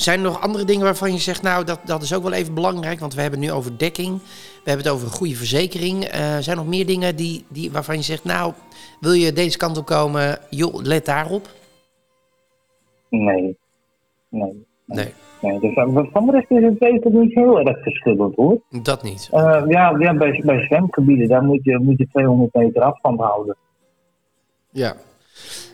Zijn 0.00 0.18
er 0.18 0.24
nog 0.24 0.40
andere 0.40 0.64
dingen 0.64 0.84
waarvan 0.84 1.12
je 1.12 1.18
zegt, 1.18 1.42
nou, 1.42 1.64
dat, 1.64 1.80
dat 1.84 2.02
is 2.02 2.14
ook 2.14 2.22
wel 2.22 2.32
even 2.32 2.54
belangrijk, 2.54 3.00
want 3.00 3.14
we 3.14 3.20
hebben 3.20 3.40
het 3.40 3.48
nu 3.48 3.54
over 3.54 3.78
dekking, 3.78 4.18
we 4.64 4.70
hebben 4.70 4.84
het 4.86 4.94
over 4.94 5.06
een 5.06 5.12
goede 5.12 5.34
verzekering. 5.34 6.04
Eh, 6.04 6.20
zijn 6.20 6.56
er 6.56 6.62
nog 6.62 6.66
meer 6.66 6.86
dingen 6.86 7.16
die, 7.16 7.44
die, 7.48 7.72
waarvan 7.72 7.96
je 7.96 8.02
zegt, 8.02 8.24
nou, 8.24 8.52
wil 9.00 9.12
je 9.12 9.32
deze 9.32 9.58
kant 9.58 9.78
op 9.78 9.86
komen, 9.86 10.38
joh, 10.50 10.82
let 10.82 11.04
daarop? 11.04 11.48
nee. 13.08 13.56
Nee. 14.28 14.66
Nee, 14.86 15.14
nee. 15.40 15.60
Dus, 15.60 15.74
eh, 15.74 16.04
van 16.12 16.26
de 16.26 16.32
rest 16.32 16.50
is 16.50 16.62
het 16.62 16.78
weten 16.78 17.20
niet 17.20 17.34
heel 17.34 17.60
erg 17.60 17.82
verschillend 17.82 18.34
hoor. 18.36 18.60
dat 18.82 19.02
niet. 19.02 19.28
Eh, 19.32 19.62
ja, 19.68 19.94
ja 19.98 20.14
bij, 20.14 20.42
bij 20.44 20.64
zwemgebieden, 20.66 21.28
daar 21.28 21.42
moet 21.42 21.64
je, 21.64 21.78
moet 21.78 21.98
je 21.98 22.08
200 22.08 22.54
meter 22.54 22.82
afstand 22.82 23.20
houden. 23.20 23.56
Ja. 24.70 24.94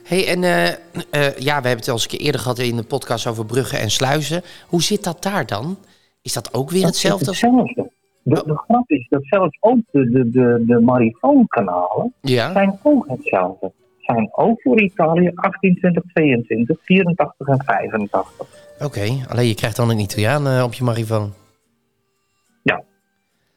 Hey, 0.07 0.27
en 0.27 0.43
eh, 0.43 0.67
eh, 0.67 1.37
ja, 1.37 1.61
we 1.61 1.67
hebben 1.67 1.71
het 1.77 1.87
al 1.87 1.93
eens 1.93 2.03
een 2.03 2.09
keer 2.09 2.19
eerder 2.19 2.41
gehad 2.41 2.59
in 2.59 2.75
de 2.75 2.83
podcast 2.83 3.27
over 3.27 3.45
bruggen 3.45 3.79
en 3.79 3.89
sluizen. 3.89 4.41
Hoe 4.67 4.81
zit 4.81 5.03
dat 5.03 5.23
daar 5.23 5.45
dan? 5.45 5.77
Is 6.21 6.33
dat 6.33 6.53
ook 6.53 6.69
weer 6.71 6.81
Dat 6.81 6.93
is 6.95 7.01
hetzelfde? 7.01 7.27
als- 7.27 7.41
hetzelfde. 7.41 7.95
De, 8.23 8.43
de 8.45 8.55
grap 8.57 8.89
is 8.89 9.07
dat 9.09 9.21
zelfs 9.23 9.57
ook 9.59 9.77
de, 9.91 10.09
de, 10.09 10.29
de, 10.29 10.63
de 10.67 10.79
marifoonkanalen 10.79 12.13
Ja, 12.21 12.51
zijn 12.51 12.79
ook 12.83 13.05
hetzelfde. 13.07 13.71
Zijn 13.99 14.29
ook 14.35 14.61
voor 14.61 14.81
Italië 14.81 15.31
18, 15.35 15.75
20, 15.75 16.03
22, 16.13 16.77
84 16.83 17.47
en 17.47 17.63
85. 17.65 18.47
oké. 18.83 19.07
Alleen 19.27 19.47
je 19.47 19.55
krijgt 19.55 19.75
dan 19.75 19.89
een 19.89 19.99
Italiaan 19.99 20.47
eh, 20.47 20.63
op 20.63 20.73
je 20.73 20.83
marifoon. 20.83 21.33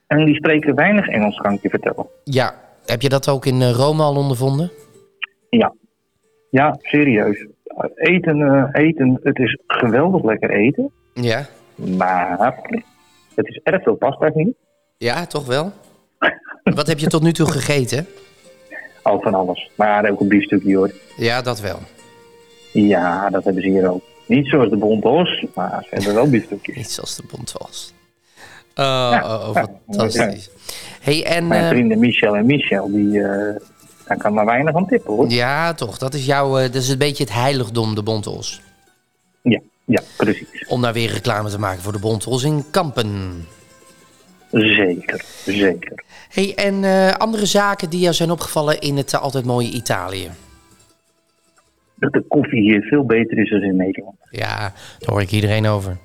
En 0.07 0.25
die 0.25 0.35
spreken 0.35 0.75
weinig 0.75 1.09
Engels, 1.09 1.37
kan 1.37 1.53
ik 1.53 1.63
je 1.63 1.69
vertellen. 1.69 2.07
Ja, 2.25 2.55
heb 2.87 3.03
je 3.03 3.09
dat 3.09 3.29
ook 3.29 3.47
in 3.47 3.63
Rome 3.71 4.03
al 4.03 4.17
ondervonden? 4.17 4.71
Ja, 5.51 5.75
serieus. 6.79 7.47
Eten, 7.95 8.41
eh, 8.43 8.83
eten, 8.83 9.21
het 9.23 9.39
is 9.39 9.59
geweldig 9.67 10.25
lekker 10.25 10.51
eten. 10.51 10.91
Ja. 11.15 11.47
Maar 11.75 12.55
het 13.35 13.47
is 13.47 13.61
erg 13.63 13.83
veel 13.83 13.95
pasta 13.95 14.31
hier. 14.35 14.53
Ja, 14.97 15.27
toch 15.27 15.47
wel? 15.47 15.73
Wat 16.63 16.87
heb 16.87 16.99
je 16.99 17.07
tot 17.07 17.23
nu 17.23 17.33
toe 17.33 17.51
gegeten? 17.51 18.07
Al 19.03 19.21
van 19.21 19.35
alles. 19.35 19.71
Maar 19.77 20.11
ook 20.11 20.21
een 20.21 20.29
biefstukje 20.29 20.77
hoor. 20.77 20.93
Ja, 21.17 21.43
dat 21.43 21.61
wel. 21.61 21.79
Ja, 22.73 23.31
dat 23.31 23.45
hebben 23.45 23.63
ze 23.63 23.69
hier 23.69 23.91
ook. 23.91 24.03
Niet 24.27 24.47
zoals 24.47 24.71
de 24.71 24.77
Bontos, 24.77 25.45
maar 25.55 25.83
ze 25.83 25.95
hebben 25.95 26.15
wel 26.15 26.31
biefstukjes. 26.31 26.77
Niet 26.77 26.91
zoals 26.91 27.17
de 27.17 27.23
bond 27.31 27.53
was. 27.53 27.95
Oh, 28.75 29.21
oh, 29.25 29.49
oh, 29.49 29.55
ja. 29.55 29.69
fantastisch. 29.87 30.51
Hey, 31.01 31.25
en... 31.25 31.47
Mijn 31.47 31.63
eh, 31.63 31.69
vrienden 31.69 31.99
Michel 31.99 32.37
en 32.37 32.47
Michel, 32.47 32.91
die, 32.91 33.23
eh, 33.23 33.57
daar 34.11 34.19
kan 34.19 34.35
maar 34.35 34.45
weinig 34.45 34.75
aan 34.75 34.87
tippen 34.87 35.15
hoor. 35.15 35.29
ja, 35.29 35.75
toch. 35.75 35.99
Dat 35.99 36.15
is 36.15 36.27
jouw... 36.27 36.59
eh, 36.59 36.63
dat 36.63 36.75
is 36.75 36.89
een 36.89 36.99
beetje 36.99 37.25
het 37.25 37.33
heiligdom, 37.33 37.95
de 37.95 38.03
Bontos. 38.03 38.63
Ja, 39.43 39.61
ja, 39.85 40.03
precies. 40.17 40.67
Om 40.69 40.83
daar 40.83 40.93
weer 40.93 41.11
reclame 41.11 41.51
te 41.51 41.59
maken 41.59 41.83
voor 41.83 41.93
de 41.93 41.99
Bontos 41.99 42.45
in 42.45 42.65
Kampen. 42.71 43.45
Zeker, 44.51 45.25
zeker. 45.45 46.05
Hey, 46.29 46.55
en 46.55 46.85
eh, 46.85 47.13
andere 47.13 47.47
zaken 47.47 47.91
die 47.91 48.01
jou 48.01 48.15
zijn 48.15 48.31
opgevallen 48.31 48.81
in 48.81 48.97
het 48.97 49.13
eh, 49.13 49.23
altijd 49.23 49.45
mooie 49.45 49.71
Italië? 49.71 50.31
Dat 51.95 52.13
de 52.13 52.25
koffie 52.29 52.61
hier 52.61 52.83
veel 52.83 53.05
beter 53.05 53.39
is 53.39 53.51
dan 53.51 53.63
in 53.63 53.77
Nederland. 53.77 54.17
Ja, 54.31 54.59
daar 54.99 55.11
hoor 55.11 55.21
ik 55.21 55.31
iedereen 55.31 55.67
over. 55.67 55.97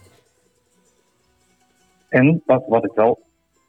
En 2.10 2.42
wat, 2.46 2.64
wat 2.68 2.86
ik 2.86 2.92
wel 2.96 3.20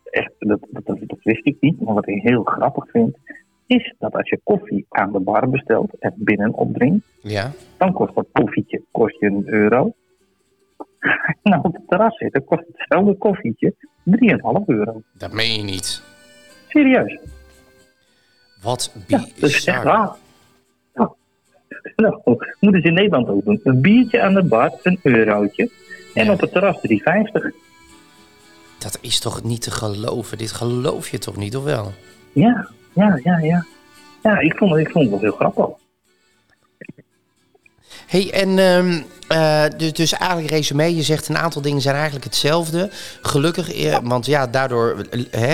echt, 0.05 0.33
dat, 0.39 0.67
dat, 0.71 0.87
dat, 0.87 0.99
dat 1.01 1.19
wist 1.23 1.47
ik 1.47 1.57
niet, 1.61 1.81
maar 1.81 1.95
wat 1.95 2.09
ik 2.09 2.23
heel 2.23 2.43
grappig 2.43 2.91
vind, 2.91 3.17
is 3.67 3.95
dat 3.99 4.13
als 4.13 4.29
je 4.29 4.41
koffie 4.45 4.87
aan 4.89 5.13
de 5.13 5.21
bar 5.21 5.49
bestelt 5.51 5.99
en 5.99 6.13
binnen 6.17 6.55
opdrinkt, 6.55 7.07
Ja? 7.21 7.53
dan 7.77 7.93
kost 7.93 8.15
dat 8.15 8.27
koffietje 8.33 8.83
kost 8.91 9.21
je 9.21 9.27
een 9.27 9.43
euro. 9.49 9.95
En 11.43 11.65
op 11.65 11.73
het 11.75 11.83
terras 11.89 12.17
zitten 12.17 12.45
kost 12.45 12.63
hetzelfde 12.77 13.15
koffietje 13.17 13.75
3,5 14.05 14.65
euro. 14.67 15.03
Dat 15.13 15.33
meen 15.33 15.57
je 15.57 15.63
niet. 15.63 16.03
Serieus. 16.69 17.19
Wat 18.63 18.95
Ja, 19.07 19.19
dat 19.19 19.27
is 19.27 19.33
echt 19.43 19.43
bizar. 19.43 19.85
waar. 19.85 20.17
Nou, 21.97 22.19
moeten 22.61 22.81
ze 22.83 22.89
in 22.89 22.95
Nederland 22.95 23.29
ook 23.29 23.45
doen. 23.45 23.61
Een 23.65 23.81
biertje 23.81 24.23
aan 24.23 24.35
de 24.35 24.43
bar, 24.45 24.73
een 24.83 24.99
eurotje. 25.03 25.71
En 26.15 26.25
Ja. 26.25 26.33
op 26.33 26.41
het 26.41 26.53
terras 26.53 26.81
3,50. 26.81 27.55
Dat 28.79 28.99
is 29.01 29.21
toch 29.21 29.43
niet 29.43 29.63
te 29.63 29.71
geloven? 29.71 30.39
Dit 30.39 30.53
geloof 30.53 31.09
je 31.09 31.19
toch 31.19 31.37
niet, 31.37 31.57
of 31.57 31.65
wel? 31.65 31.93
Ja, 32.33 32.69
ja, 32.97 33.21
ja, 33.25 33.39
ja. 33.39 33.67
Ja, 34.23 34.39
ik 34.39 34.55
vond, 34.57 34.71
het- 34.71 34.81
ik 34.81 34.91
vond 34.91 35.05
het 35.05 35.11
wel 35.11 35.21
heel 35.21 35.51
grappig. 35.51 35.67
hey, 38.07 38.31
en 38.33 38.59
ehm, 38.59 39.03
eh, 39.29 39.65
dus, 39.79 39.93
dus 39.93 40.13
eigenlijk 40.13 40.51
resume, 40.51 40.95
je 40.97 41.03
zegt 41.03 41.29
een 41.29 41.37
aantal 41.39 41.63
dingen 41.63 41.81
zijn 41.81 41.95
eigenlijk 41.95 42.25
hetzelfde. 42.25 42.91
Gelukkig, 43.23 43.73
eh, 43.75 43.99
want 44.03 44.27
ja, 44.27 44.47
daardoor 44.47 45.07
eh, 45.31 45.51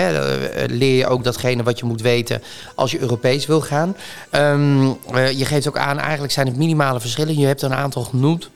leer 0.67 0.97
je 0.97 1.07
ook 1.07 1.23
datgene 1.23 1.63
wat 1.63 1.79
je 1.79 1.85
moet 1.85 2.01
weten 2.01 2.41
als 2.75 2.91
je 2.91 2.99
Europees 2.99 3.45
wil 3.45 3.61
gaan. 3.61 3.95
Ehm, 4.29 4.91
eh, 5.13 5.31
je 5.31 5.45
geeft 5.45 5.67
ook 5.67 5.77
aan, 5.77 5.99
eigenlijk 5.99 6.33
zijn 6.33 6.47
het 6.47 6.55
minimale 6.57 6.99
verschillen. 6.99 7.37
Je 7.39 7.45
hebt 7.45 7.61
er 7.61 7.71
een 7.71 7.77
aantal 7.77 8.03
genoemd. 8.03 8.49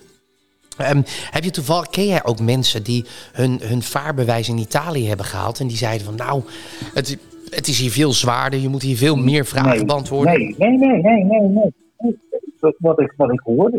Ehm, 0.77 1.01
heb 1.31 1.43
je 1.43 1.51
toevallig, 1.51 1.87
ken 1.89 2.05
jij 2.07 2.23
ook 2.23 2.39
mensen 2.39 2.83
die 2.83 3.05
hun, 3.31 3.59
hun 3.63 3.83
vaarbewijs 3.83 4.47
in 4.49 4.57
Italië 4.57 5.07
hebben 5.07 5.25
gehaald 5.25 5.59
en 5.59 5.67
die 5.67 5.77
zeiden 5.77 6.05
van 6.05 6.15
nou, 6.15 6.43
het, 6.93 7.17
het 7.49 7.67
is 7.67 7.79
hier 7.79 7.91
veel 7.91 8.11
zwaarder, 8.11 8.59
je 8.59 8.69
moet 8.69 8.81
hier 8.81 8.97
veel 8.97 9.15
meer 9.15 9.45
vragen 9.45 9.69
nee, 9.75 9.85
beantwoorden. 9.85 10.33
Nee, 10.39 10.55
nee, 10.57 10.77
nee, 10.77 11.01
nee, 11.01 11.23
nee. 11.23 11.39
nee. 11.41 11.73
Wat- 12.59 12.75
Wat 12.77 12.99
ik, 12.99 13.13
wat 13.17 13.31
ik 13.33 13.39
hoor, 13.43 13.71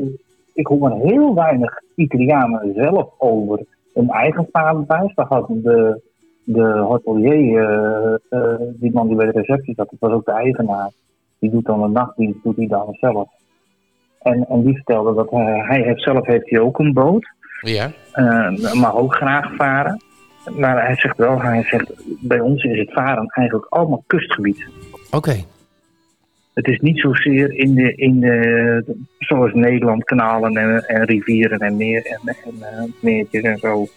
ik 0.55 0.67
hoor 0.67 0.91
heel 1.03 1.35
weinig 1.35 1.81
Italianen 1.95 2.73
zelf 2.75 3.09
over 3.19 3.61
hun 3.95 4.09
eigen 4.11 4.49
vaderbewijs. 4.53 5.15
Daar 5.15 5.27
had 5.27 5.47
de, 5.49 6.01
de 6.45 6.63
hotelier, 6.79 7.69
eh, 7.69 8.15
eh, 8.41 8.59
die 8.75 8.93
man 8.93 9.07
die 9.07 9.17
bij 9.17 9.27
de 9.27 9.33
receptie 9.41 9.75
zat, 9.75 9.89
dat 9.91 9.99
was 10.01 10.13
ook 10.13 10.25
de 10.25 10.33
eigenaar. 10.33 10.91
Die 11.39 11.51
doet 11.51 11.65
dan 11.65 11.83
een 11.83 11.93
nachtdienst, 11.93 12.43
doet 12.43 12.57
hij 12.57 12.67
dan 12.67 12.97
zelf. 13.01 13.29
En, 14.23 14.47
en 14.49 14.63
die 14.65 14.75
vertelde 14.75 15.15
dat 15.15 15.31
hij, 15.31 15.63
hij 15.67 15.83
heeft 15.83 16.03
zelf 16.03 16.27
heeft 16.27 16.51
hij 16.51 16.61
ook 16.61 16.79
een 16.79 16.93
boot. 16.93 17.27
Ja, 17.61 17.91
eh, 18.13 18.73
mag 18.73 18.95
ook 18.97 19.15
graag 19.15 19.55
varen. 19.55 20.03
Maar 20.45 20.87
hij 20.87 20.97
zegt 20.97 21.17
wel, 21.17 21.41
hij 21.41 21.63
zegt, 21.63 21.93
bij 22.21 22.41
ons 22.41 22.63
is 22.63 22.79
het 22.79 22.93
varen 22.93 23.27
eigenlijk 23.27 23.67
allemaal 23.69 24.05
kustgebied. 24.07 24.67
oké. 25.11 25.45
Het 26.55 26.67
is 26.67 26.79
niet 26.81 26.99
zozeer 26.99 27.55
in 27.55 27.75
de, 27.75 27.95
in 27.95 28.21
de 28.21 28.97
zoals 29.19 29.53
Nederland, 29.55 30.05
kanalen 30.05 30.57
en, 30.57 30.85
en 30.87 31.05
rivieren 31.05 31.59
en, 31.59 31.77
meer, 31.77 32.07
en, 32.07 32.21
en 32.45 32.63
eh, 32.63 32.83
meertjes 33.01 33.43
en 33.43 33.59
zo. 33.59 33.89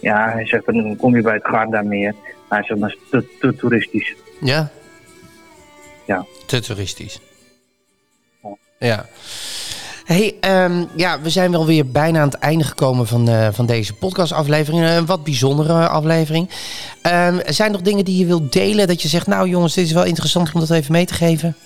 Ja, 0.00 0.30
hij 0.30 0.46
zegt, 0.46 0.66
dan 0.66 0.96
kom 0.96 1.16
je 1.16 1.22
bij 1.22 1.34
het 1.34 1.46
Gardameer. 1.46 2.14
Hij 2.48 2.62
zegt, 2.62 2.80
dat 2.80 2.90
is 2.90 2.98
te, 3.10 3.24
te 3.40 3.56
toeristisch. 3.56 4.14
Ja? 4.40 4.70
Ja. 6.06 6.24
Te 6.46 6.60
toeristisch. 6.60 7.20
Ja. 8.42 8.56
Ja. 8.78 9.06
Hey, 10.08 10.36
ehm, 10.40 10.84
ja, 10.96 11.20
we 11.20 11.30
zijn 11.30 11.50
wel 11.50 11.66
weer 11.66 11.90
bijna 11.90 12.20
aan 12.20 12.28
het 12.28 12.38
einde 12.38 12.64
gekomen 12.64 13.06
van, 13.06 13.28
eh, 13.28 13.48
van 13.52 13.66
deze 13.66 13.94
podcastaflevering. 13.94 14.84
Een 14.84 15.06
wat 15.06 15.24
bijzondere 15.24 15.88
aflevering. 15.88 16.48
Ehm, 17.02 17.40
zijn 17.46 17.68
er 17.68 17.74
nog 17.74 17.82
dingen 17.82 18.04
die 18.04 18.18
je 18.18 18.26
wilt 18.26 18.52
delen? 18.52 18.86
Dat 18.86 19.02
je 19.02 19.08
zegt, 19.08 19.26
nou 19.26 19.48
jongens, 19.48 19.74
dit 19.74 19.84
is 19.84 19.92
wel 19.92 20.04
interessant 20.04 20.54
om 20.54 20.60
dat 20.60 20.70
even 20.70 20.92
mee 20.92 21.06
te 21.06 21.14
geven. 21.14 21.56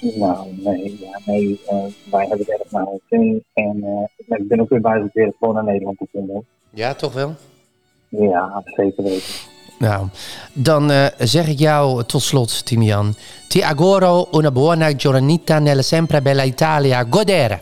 Nou, 0.00 0.46
nee, 0.56 0.98
ja, 1.00 1.20
nee 1.24 1.60
eh, 1.66 1.76
wij 2.10 2.26
hebben 2.26 2.38
het 2.38 2.60
erg 2.60 2.70
naar 2.70 2.86
ons 2.86 3.00
zin. 3.08 3.44
En 3.52 3.82
eh, 3.82 4.36
ik 4.38 4.48
ben 4.48 4.60
ook 4.60 4.68
weer 4.68 4.80
bij 4.80 5.00
het 5.00 5.12
weer 5.12 5.32
gewoon 5.38 5.54
naar 5.54 5.64
Nederland 5.64 5.98
te 5.98 6.06
komen. 6.12 6.46
Ja, 6.70 6.94
toch 6.94 7.12
wel? 7.12 7.34
Ja, 8.08 8.62
zeker 8.64 9.02
weten. 9.02 9.34
Nou, 9.78 10.06
dan 10.52 10.90
eh, 10.90 11.06
zeg 11.18 11.48
ik 11.48 11.58
jou 11.58 12.04
tot 12.04 12.22
slot, 12.22 12.64
Timian. 12.66 13.14
Ti 13.48 13.62
auguro 13.62 14.28
una 14.32 14.50
buona 14.50 14.90
giornata 14.96 15.58
nella 15.58 15.82
sempre 15.82 16.22
bella 16.22 16.42
Italia. 16.44 17.06
Godere. 17.10 17.58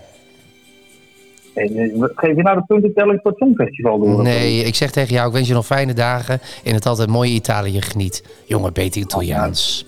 En, 1.54 2.11
geef 2.14 2.37
je 2.37 2.42
nou 2.42 2.56
de 2.59 2.64
puntentelling 2.66 3.18
voor 3.23 3.30
het 3.30 3.40
Songfestival 3.40 3.99
door? 3.99 4.23
Nee, 4.23 4.64
ik 4.64 4.75
zeg 4.75 4.90
tegen 4.90 5.14
jou, 5.14 5.26
ik 5.26 5.33
wens 5.35 5.49
je 5.49 5.54
nog 5.54 5.66
fijne 5.66 5.92
dagen 5.92 6.40
in 6.62 6.75
het 6.75 6.87
altijd 6.87 7.09
mooie 7.09 7.30
Italië 7.33 7.80
geniet. 7.83 8.25
Jongen, 8.44 8.73
beter 8.73 9.00
Italiaans. 9.00 9.87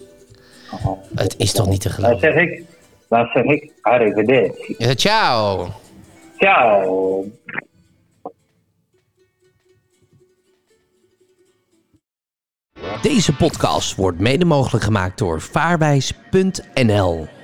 Oh, 0.85 0.99
Het 1.15 1.35
is 1.39 1.53
toch 1.53 1.69
niet 1.69 1.81
te 1.81 1.89
Dan 1.89 1.97
geloven. 1.97 2.19
zeg 2.21 2.35
ik, 2.35 2.63
dan 3.09 3.27
zeg 3.33 3.45
ik, 3.45 3.73
arrivederci. 3.81 4.75
Eh, 4.79 4.91
ciao. 4.91 5.69
Ciao. 6.39 7.25
Deze 13.03 13.33
podcast 13.37 13.95
wordt 13.95 14.19
mede 14.19 14.45
mogelijk 14.45 14.85
gemaakt 14.85 15.19
door 15.19 15.41
vaarwijs.nl. 15.41 17.36